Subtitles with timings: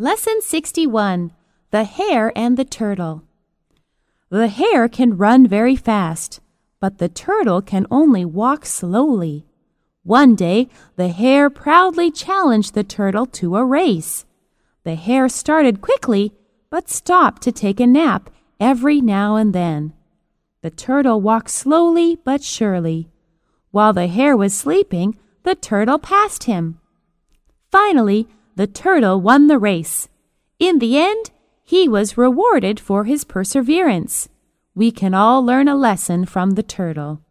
[0.00, 1.30] Lesson 61
[1.72, 3.22] The Hare and the Turtle.
[4.30, 6.40] The hare can run very fast,
[6.80, 9.44] but the turtle can only walk slowly.
[10.02, 14.24] One day, the hare proudly challenged the turtle to a race.
[14.84, 16.32] The hare started quickly,
[16.70, 19.92] but stopped to take a nap every now and then.
[20.62, 23.10] The turtle walked slowly but surely.
[23.70, 26.80] While the hare was sleeping, the turtle passed him.
[27.70, 28.28] Finally,
[28.60, 30.06] the turtle won the race.
[30.58, 31.30] In the end,
[31.64, 34.28] he was rewarded for his perseverance.
[34.74, 37.22] We can all learn a lesson from the turtle.